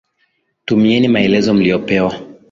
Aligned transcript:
Tumieni 0.65 1.07
maelezo 1.07 1.53
mliyopewa. 1.53 2.19